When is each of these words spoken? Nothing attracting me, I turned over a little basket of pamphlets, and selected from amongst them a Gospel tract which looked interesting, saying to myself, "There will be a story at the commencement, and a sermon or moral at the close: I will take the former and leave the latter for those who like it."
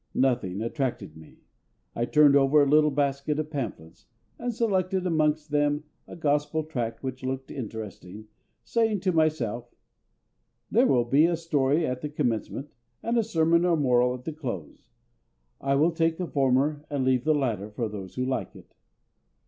Nothing 0.15 0.63
attracting 0.63 1.11
me, 1.15 1.41
I 1.95 2.05
turned 2.05 2.35
over 2.35 2.63
a 2.63 2.67
little 2.67 2.89
basket 2.89 3.37
of 3.37 3.51
pamphlets, 3.51 4.07
and 4.39 4.51
selected 4.51 5.03
from 5.03 5.13
amongst 5.13 5.51
them 5.51 5.83
a 6.07 6.15
Gospel 6.15 6.63
tract 6.63 7.03
which 7.03 7.23
looked 7.23 7.51
interesting, 7.51 8.27
saying 8.63 9.01
to 9.01 9.11
myself, 9.11 9.75
"There 10.71 10.87
will 10.87 11.05
be 11.05 11.27
a 11.27 11.35
story 11.37 11.85
at 11.85 12.01
the 12.01 12.09
commencement, 12.09 12.71
and 13.03 13.15
a 13.15 13.21
sermon 13.23 13.63
or 13.63 13.77
moral 13.77 14.15
at 14.15 14.25
the 14.25 14.33
close: 14.33 14.89
I 15.61 15.75
will 15.75 15.91
take 15.91 16.17
the 16.17 16.25
former 16.25 16.83
and 16.89 17.05
leave 17.05 17.23
the 17.23 17.35
latter 17.35 17.69
for 17.69 17.87
those 17.87 18.15
who 18.15 18.25
like 18.25 18.55
it." 18.55 18.73